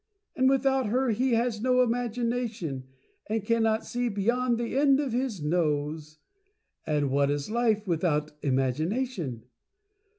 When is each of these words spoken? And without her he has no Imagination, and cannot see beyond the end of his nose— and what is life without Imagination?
And 0.35 0.49
without 0.49 0.87
her 0.87 1.11
he 1.11 1.33
has 1.33 1.61
no 1.61 1.83
Imagination, 1.83 2.85
and 3.29 3.45
cannot 3.45 3.85
see 3.85 4.09
beyond 4.09 4.57
the 4.57 4.75
end 4.75 4.99
of 4.99 5.11
his 5.13 5.43
nose— 5.43 6.17
and 6.87 7.11
what 7.11 7.29
is 7.29 7.51
life 7.51 7.85
without 7.87 8.31
Imagination? 8.41 9.43